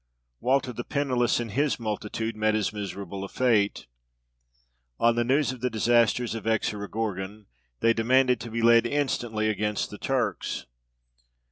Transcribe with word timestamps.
Walter 0.39 0.73
the 0.73 0.83
Pennyless 0.83 1.39
and 1.39 1.51
his 1.51 1.79
multitude 1.79 2.35
met 2.35 2.55
as 2.55 2.73
miserable 2.73 3.23
a 3.23 3.27
fate. 3.29 3.85
On 4.99 5.13
the 5.13 5.23
news 5.23 5.51
of 5.51 5.61
the 5.61 5.69
disasters 5.69 6.33
of 6.33 6.47
Exorogorgon, 6.47 7.45
they 7.81 7.93
demanded 7.93 8.39
to 8.41 8.49
be 8.49 8.63
led 8.63 8.87
instantly 8.87 9.47
against 9.47 9.91
the 9.91 9.99
Turks. 9.99 10.65